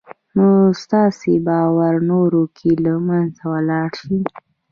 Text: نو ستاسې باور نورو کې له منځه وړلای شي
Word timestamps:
نو 0.35 0.47
ستاسې 0.83 1.33
باور 1.47 1.93
نورو 2.11 2.43
کې 2.57 2.71
له 2.85 2.93
منځه 3.07 3.41
وړلای 3.51 3.87
شي 3.99 4.17